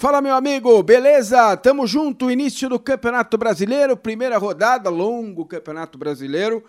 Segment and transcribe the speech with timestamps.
[0.00, 1.54] Fala, meu amigo, beleza?
[1.58, 6.64] Tamo junto, início do Campeonato Brasileiro, primeira rodada, longo Campeonato Brasileiro.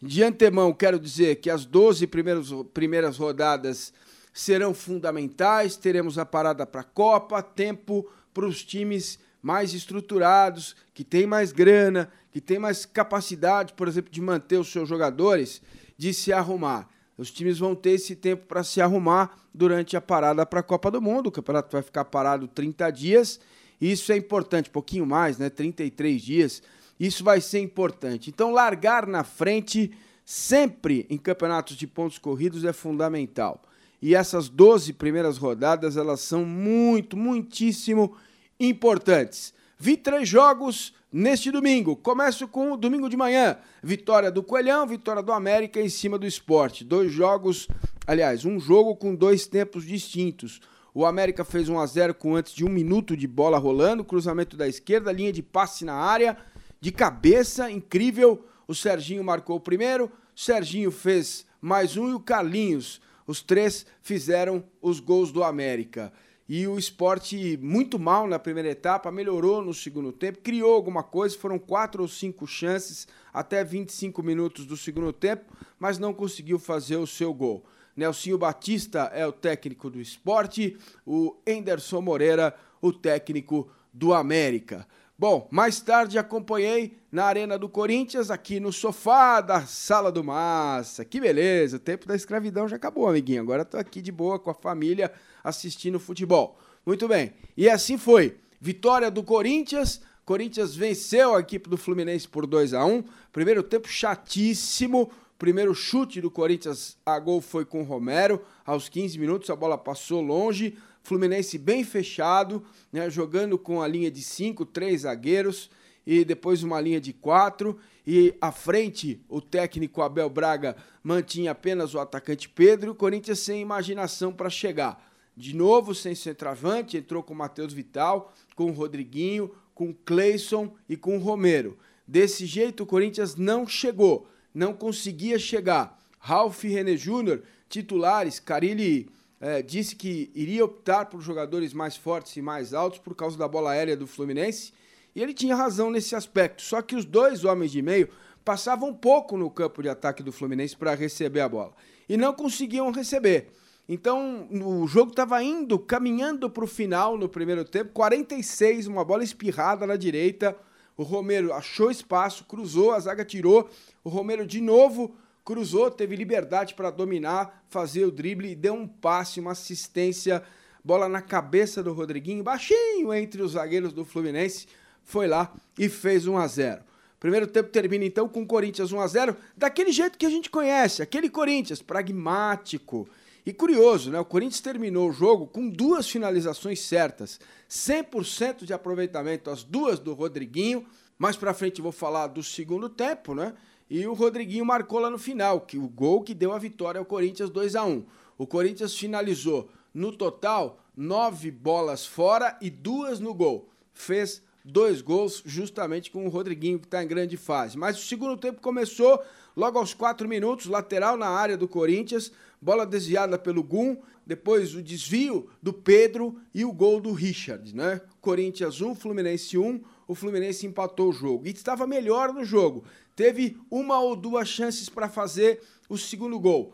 [0.00, 3.92] De antemão, quero dizer que as 12 primeiros, primeiras rodadas
[4.32, 11.04] serão fundamentais, teremos a parada para a Copa, tempo para os times mais estruturados, que
[11.04, 15.60] têm mais grana, que têm mais capacidade, por exemplo, de manter os seus jogadores,
[15.98, 16.88] de se arrumar.
[17.16, 20.90] Os times vão ter esse tempo para se arrumar durante a parada para a Copa
[20.90, 21.26] do Mundo.
[21.26, 23.40] O campeonato vai ficar parado 30 dias.
[23.80, 25.50] Isso é importante, pouquinho mais, né?
[25.50, 26.62] 33 dias.
[26.98, 28.30] Isso vai ser importante.
[28.30, 29.92] Então, largar na frente
[30.24, 33.62] sempre em campeonatos de pontos corridos é fundamental.
[34.00, 38.16] E essas 12 primeiras rodadas, elas são muito, muitíssimo
[38.58, 39.52] importantes.
[39.78, 41.94] Vi três jogos neste domingo.
[41.94, 43.58] Começo com o domingo de manhã.
[43.82, 46.84] Vitória do Coelhão, vitória do América em cima do esporte.
[46.84, 47.68] Dois jogos,
[48.06, 50.60] aliás, um jogo com dois tempos distintos.
[50.94, 54.56] O América fez 1 a 0 com antes de um minuto de bola rolando, cruzamento
[54.56, 56.36] da esquerda, linha de passe na área,
[56.80, 58.46] de cabeça, incrível.
[58.66, 63.00] O Serginho marcou o primeiro, o Serginho fez mais um e o Carlinhos.
[63.26, 66.12] Os três fizeram os gols do América
[66.48, 71.38] e o esporte muito mal na primeira etapa, melhorou no segundo tempo, criou alguma coisa,
[71.38, 75.44] foram quatro ou cinco chances até 25 minutos do segundo tempo,
[75.78, 77.64] mas não conseguiu fazer o seu gol.
[77.96, 80.76] Nelsinho Batista é o técnico do esporte,
[81.06, 84.86] o Enderson Moreira, o técnico do América.
[85.22, 91.04] Bom, mais tarde acompanhei na Arena do Corinthians, aqui no sofá da Sala do Massa.
[91.04, 93.40] Que beleza, o tempo da escravidão já acabou, amiguinho.
[93.40, 95.12] Agora estou aqui de boa com a família
[95.44, 96.58] assistindo futebol.
[96.84, 97.34] Muito bem.
[97.56, 98.36] E assim foi.
[98.60, 100.00] Vitória do Corinthians.
[100.24, 105.08] Corinthians venceu a equipe do Fluminense por 2 a 1 Primeiro tempo chatíssimo.
[105.42, 108.40] Primeiro chute do Corinthians a gol foi com Romero.
[108.64, 110.78] Aos 15 minutos a bola passou longe.
[111.02, 115.68] Fluminense bem fechado, né, jogando com a linha de 5, três zagueiros
[116.06, 117.76] e depois uma linha de quatro.
[118.06, 122.92] E à frente, o técnico Abel Braga mantinha apenas o atacante Pedro.
[122.92, 125.12] O Corinthians sem imaginação para chegar.
[125.36, 130.72] De novo, sem centroavante, entrou com o Matheus Vital, com o Rodriguinho, com o Cleison
[130.88, 131.76] e com o Romero.
[132.06, 135.98] Desse jeito, o Corinthians não chegou, não conseguia chegar.
[136.18, 139.08] Ralf e René Júnior, titulares, Carilli
[139.40, 143.48] é, disse que iria optar por jogadores mais fortes e mais altos por causa da
[143.48, 144.72] bola aérea do Fluminense,
[145.14, 146.62] e ele tinha razão nesse aspecto.
[146.62, 148.08] Só que os dois homens de meio
[148.44, 151.72] passavam pouco no campo de ataque do Fluminense para receber a bola
[152.08, 153.48] e não conseguiam receber.
[153.88, 157.90] Então, o jogo estava indo, caminhando para o final no primeiro tempo.
[157.92, 160.56] 46, uma bola espirrada na direita.
[160.96, 163.68] O Romero achou espaço, cruzou, a zaga tirou.
[164.04, 165.14] O Romero de novo
[165.44, 170.42] cruzou, teve liberdade para dominar, fazer o drible e deu um passe, uma assistência.
[170.84, 174.66] Bola na cabeça do Rodriguinho, baixinho entre os zagueiros do Fluminense.
[175.04, 176.82] Foi lá e fez 1 a 0.
[177.18, 180.50] Primeiro tempo termina então com o Corinthians 1 a 0, daquele jeito que a gente
[180.50, 183.08] conhece, aquele Corinthians pragmático
[183.44, 184.20] e curioso, né?
[184.20, 190.14] O Corinthians terminou o jogo com duas finalizações certas, 100% de aproveitamento, as duas do
[190.14, 190.86] Rodriguinho.
[191.18, 193.54] Mais para frente vou falar do segundo tempo, né?
[193.90, 197.04] E o Rodriguinho marcou lá no final, que o gol que deu a vitória ao
[197.04, 198.04] Corinthians 2 a 1.
[198.38, 203.68] O Corinthians finalizou no total nove bolas fora e duas no gol.
[203.92, 207.76] Fez dois gols justamente com o Rodriguinho que está em grande fase.
[207.76, 209.22] Mas o segundo tempo começou
[209.56, 214.80] logo aos quatro minutos, lateral na área do Corinthians bola desviada pelo Gum, depois o
[214.80, 218.00] desvio do Pedro e o gol do Richard, né?
[218.20, 222.84] Corinthians 1, Fluminense 1, o Fluminense empatou o jogo e estava melhor no jogo.
[223.16, 226.72] Teve uma ou duas chances para fazer o segundo gol.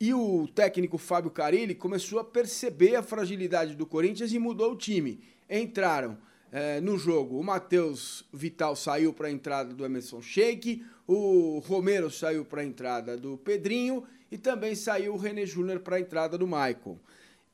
[0.00, 4.76] E o técnico Fábio Carilli começou a perceber a fragilidade do Corinthians e mudou o
[4.76, 5.20] time.
[5.50, 6.16] Entraram
[6.52, 12.10] é, no jogo o Matheus Vital saiu para a entrada do Emerson Sheik, o Romero
[12.10, 16.36] saiu para a entrada do Pedrinho e também saiu o René Júnior para a entrada
[16.36, 16.98] do Michael.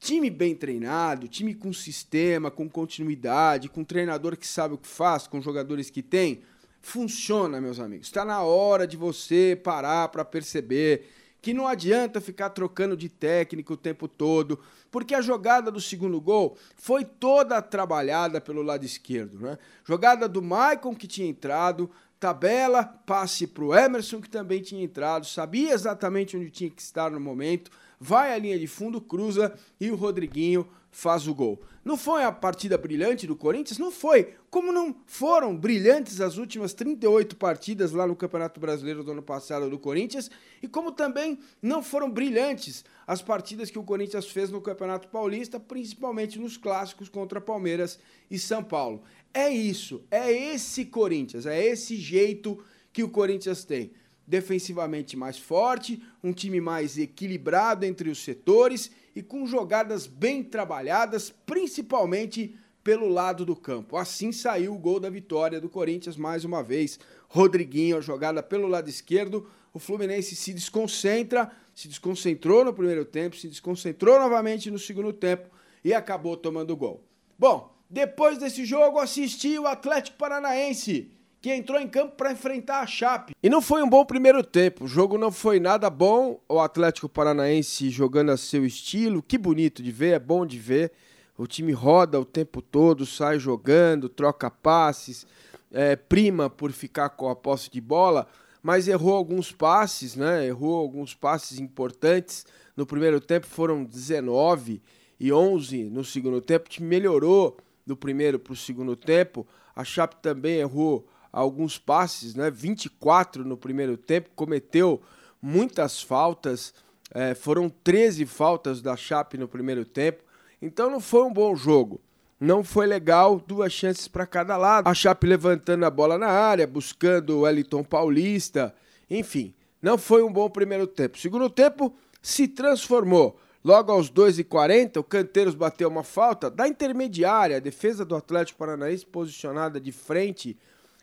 [0.00, 5.26] Time bem treinado, time com sistema, com continuidade, com treinador que sabe o que faz,
[5.26, 6.42] com jogadores que tem,
[6.80, 8.08] funciona, meus amigos.
[8.08, 11.08] Está na hora de você parar para perceber
[11.42, 14.60] que não adianta ficar trocando de técnico o tempo todo,
[14.92, 19.40] porque a jogada do segundo gol foi toda trabalhada pelo lado esquerdo.
[19.40, 19.58] Né?
[19.84, 21.90] Jogada do Maicon que tinha entrado,
[22.20, 27.10] tabela, passe para o Emerson, que também tinha entrado, sabia exatamente onde tinha que estar
[27.10, 31.60] no momento, vai à linha de fundo, cruza e o Rodriguinho faz o gol.
[31.84, 33.78] Não foi a partida brilhante do Corinthians?
[33.78, 34.34] Não foi.
[34.48, 39.68] Como não foram brilhantes as últimas 38 partidas lá no Campeonato Brasileiro do ano passado
[39.68, 40.30] do Corinthians,
[40.62, 45.58] e como também não foram brilhantes as partidas que o Corinthians fez no Campeonato Paulista,
[45.58, 47.98] principalmente nos clássicos contra Palmeiras
[48.30, 49.02] e São Paulo.
[49.34, 52.62] É isso, é esse Corinthians, é esse jeito
[52.92, 53.90] que o Corinthians tem
[54.24, 61.30] defensivamente mais forte, um time mais equilibrado entre os setores e com jogadas bem trabalhadas,
[61.44, 63.96] principalmente pelo lado do campo.
[63.96, 66.98] Assim saiu o gol da vitória do Corinthians mais uma vez.
[67.28, 69.48] Rodriguinho, a jogada pelo lado esquerdo.
[69.72, 75.48] O Fluminense se desconcentra, se desconcentrou no primeiro tempo, se desconcentrou novamente no segundo tempo
[75.84, 77.02] e acabou tomando gol.
[77.38, 81.10] Bom, depois desse jogo assisti o Atlético Paranaense
[81.42, 83.34] que entrou em campo para enfrentar a Chape.
[83.42, 87.08] E não foi um bom primeiro tempo, o jogo não foi nada bom, o Atlético
[87.08, 90.92] Paranaense jogando a seu estilo, que bonito de ver, é bom de ver.
[91.36, 95.26] O time roda o tempo todo, sai jogando, troca passes,
[95.72, 98.28] é, prima por ficar com a posse de bola,
[98.62, 100.46] mas errou alguns passes, né?
[100.46, 102.46] Errou alguns passes importantes.
[102.76, 104.80] No primeiro tempo foram 19
[105.18, 106.66] e 11 no segundo tempo.
[106.66, 109.44] O time melhorou do primeiro para o segundo tempo.
[109.74, 112.50] A Chape também errou alguns passes, né?
[112.50, 115.00] 24 no primeiro tempo, cometeu
[115.40, 116.74] muitas faltas,
[117.12, 120.22] é, foram 13 faltas da Chape no primeiro tempo,
[120.60, 122.00] então não foi um bom jogo.
[122.38, 124.88] Não foi legal, duas chances para cada lado.
[124.88, 128.74] A Chape levantando a bola na área, buscando o Wellington Paulista,
[129.08, 131.18] enfim, não foi um bom primeiro tempo.
[131.18, 133.38] Segundo tempo se transformou.
[133.64, 139.06] Logo aos 2h40, o Canteiros bateu uma falta da intermediária, a defesa do Atlético Paranaense
[139.06, 140.58] posicionada de frente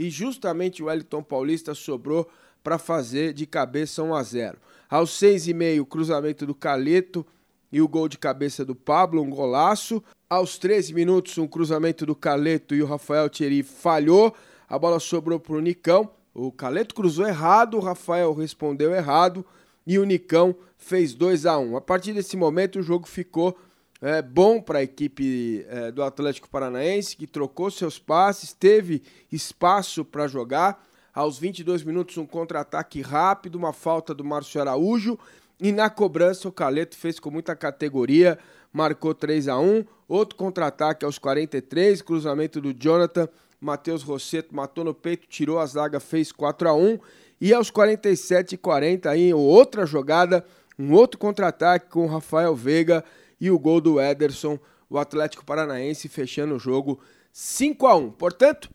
[0.00, 2.26] e justamente o Wellington Paulista sobrou
[2.64, 4.58] para fazer de cabeça 1 a 0.
[4.88, 7.24] Aos 6 e meio, cruzamento do Caleto
[7.70, 10.02] e o gol de cabeça do Pablo, um golaço.
[10.28, 14.34] Aos 13 minutos, um cruzamento do Caleto e o Rafael Thierry falhou.
[14.66, 16.10] A bola sobrou para o Nicão.
[16.32, 19.44] O Caleto cruzou errado, o Rafael respondeu errado
[19.86, 21.76] e o Nicão fez 2 a 1.
[21.76, 23.54] A partir desse momento, o jogo ficou
[24.00, 30.04] é, bom para a equipe é, do Atlético Paranaense, que trocou seus passes, teve espaço
[30.04, 30.86] para jogar.
[31.12, 35.18] Aos 22 minutos, um contra-ataque rápido, uma falta do Márcio Araújo.
[35.60, 38.38] E na cobrança, o Caleto fez com muita categoria,
[38.72, 43.28] marcou 3 a 1 Outro contra-ataque aos 43, cruzamento do Jonathan.
[43.60, 46.98] Matheus Rosseto matou no peito, tirou a zaga, fez 4 a 1
[47.40, 50.44] E aos 47 e 40, aí, outra jogada,
[50.78, 53.04] um outro contra-ataque com o Rafael Veiga
[53.40, 54.58] e o gol do Ederson,
[54.88, 57.00] o Atlético Paranaense fechando o jogo
[57.32, 58.10] 5 a 1.
[58.12, 58.70] Portanto,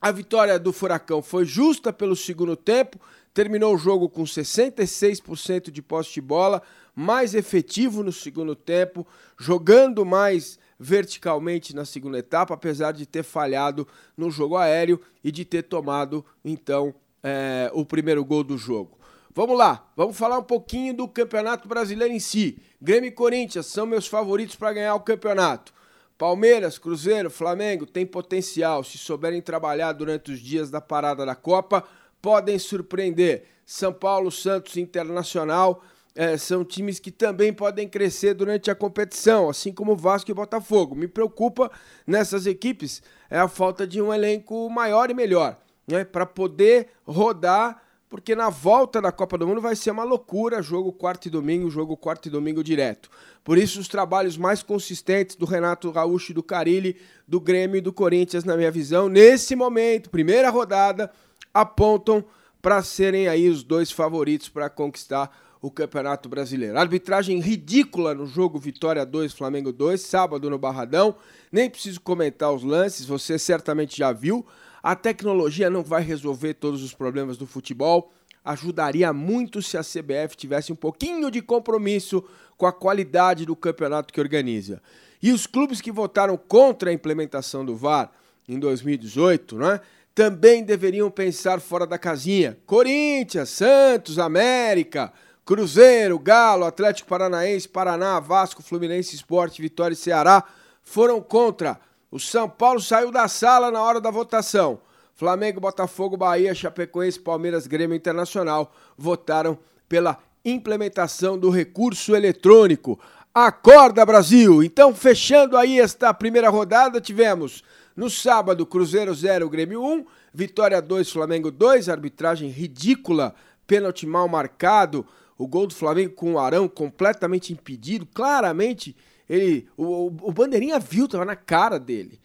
[0.00, 2.98] a vitória do Furacão foi justa pelo segundo tempo,
[3.34, 6.62] terminou o jogo com 66% de posse de bola,
[6.94, 9.06] mais efetivo no segundo tempo,
[9.38, 13.86] jogando mais verticalmente na segunda etapa, apesar de ter falhado
[14.16, 18.98] no jogo aéreo e de ter tomado então é, o primeiro gol do jogo.
[19.34, 22.58] Vamos lá, vamos falar um pouquinho do Campeonato Brasileiro em si.
[22.80, 25.72] Grêmio e Corinthians são meus favoritos para ganhar o campeonato.
[26.18, 28.84] Palmeiras, Cruzeiro, Flamengo têm potencial.
[28.84, 31.82] Se souberem trabalhar durante os dias da parada da Copa,
[32.20, 33.44] podem surpreender.
[33.64, 35.82] São Paulo, Santos, Internacional
[36.14, 40.94] é, são times que também podem crescer durante a competição, assim como Vasco e Botafogo.
[40.94, 41.70] Me preocupa
[42.06, 45.58] nessas equipes é a falta de um elenco maior e melhor,
[45.88, 47.82] né, para poder rodar
[48.12, 51.70] porque na volta da Copa do Mundo vai ser uma loucura, jogo quarto e domingo,
[51.70, 53.08] jogo quarto e domingo direto.
[53.42, 56.94] Por isso, os trabalhos mais consistentes do Renato Gaúcho, do Carilli,
[57.26, 61.10] do Grêmio e do Corinthians, na minha visão, nesse momento, primeira rodada,
[61.54, 62.22] apontam
[62.60, 66.78] para serem aí os dois favoritos para conquistar o Campeonato Brasileiro.
[66.78, 71.14] Arbitragem ridícula no jogo Vitória 2, Flamengo 2, sábado no Barradão.
[71.50, 74.44] Nem preciso comentar os lances, você certamente já viu.
[74.82, 78.12] A tecnologia não vai resolver todos os problemas do futebol.
[78.44, 82.24] Ajudaria muito se a CBF tivesse um pouquinho de compromisso
[82.56, 84.82] com a qualidade do campeonato que organiza.
[85.22, 88.10] E os clubes que votaram contra a implementação do VAR
[88.48, 89.80] em 2018, né,
[90.12, 92.58] também deveriam pensar fora da casinha.
[92.66, 95.12] Corinthians, Santos, América,
[95.44, 100.42] Cruzeiro, Galo, Atlético Paranaense, Paraná, Vasco, Fluminense, Esporte, Vitória e Ceará
[100.82, 101.78] foram contra.
[102.12, 104.82] O São Paulo saiu da sala na hora da votação.
[105.14, 113.00] Flamengo, Botafogo, Bahia, Chapecoense, Palmeiras, Grêmio Internacional votaram pela implementação do recurso eletrônico.
[113.34, 114.62] Acorda, Brasil!
[114.62, 117.64] Então, fechando aí esta primeira rodada, tivemos
[117.96, 120.04] no sábado Cruzeiro 0, Grêmio 1,
[120.34, 123.34] Vitória 2, Flamengo 2, arbitragem ridícula,
[123.66, 125.06] pênalti mal marcado,
[125.38, 128.94] o gol do Flamengo com o Arão completamente impedido, claramente
[129.28, 132.20] ele o, o Bandeirinha viu, tava na cara dele.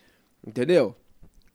[0.46, 0.96] Entendeu?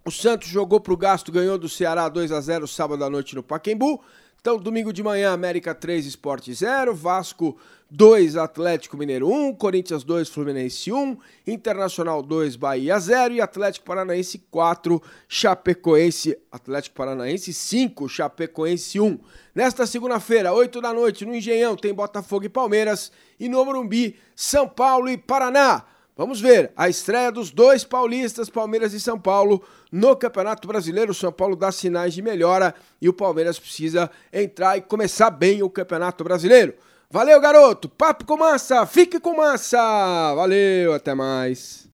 [0.05, 3.43] O Santos jogou pro gasto, ganhou do Ceará 2 a 0 sábado à noite no
[3.43, 4.03] Paquembu.
[4.43, 7.57] Então, domingo de manhã, América 3, Esporte 0, Vasco
[7.89, 14.45] 2, Atlético Mineiro 1, Corinthians 2, Fluminense 1, Internacional 2, Bahia 0 e Atlético Paranaense
[14.51, 19.17] 4, Chapecoense, Atlético Paranaense 5, Chapecoense 1.
[19.55, 24.69] Nesta segunda-feira, 8 da noite, no Engenhão, tem Botafogo e Palmeiras e no Morumbi, São
[24.69, 25.85] Paulo e Paraná.
[26.15, 31.13] Vamos ver a estreia dos dois paulistas, Palmeiras e São Paulo, no Campeonato Brasileiro.
[31.13, 35.63] O São Paulo dá sinais de melhora e o Palmeiras precisa entrar e começar bem
[35.63, 36.75] o Campeonato Brasileiro.
[37.11, 37.89] Valeu, garoto!
[37.89, 38.85] Papo com massa!
[38.87, 40.35] Fique com massa!
[40.35, 41.91] Valeu, até mais!